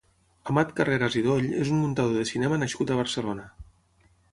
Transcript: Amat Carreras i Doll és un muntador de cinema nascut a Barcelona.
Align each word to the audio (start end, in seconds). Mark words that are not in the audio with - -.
Amat 0.53 0.71
Carreras 0.79 1.17
i 1.21 1.23
Doll 1.27 1.45
és 1.65 1.75
un 1.75 1.83
muntador 1.83 2.17
de 2.21 2.25
cinema 2.33 2.59
nascut 2.65 2.95
a 2.97 3.01
Barcelona. 3.03 3.49